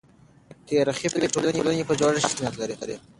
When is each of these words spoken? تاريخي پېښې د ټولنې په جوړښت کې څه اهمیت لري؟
تاريخي 0.67 1.07
پېښې 1.13 1.39
د 1.43 1.47
ټولنې 1.55 1.83
په 1.87 1.93
جوړښت 1.99 2.25
کې 2.27 2.35
څه 2.37 2.43
اهمیت 2.45 2.77
لري؟ 2.81 2.95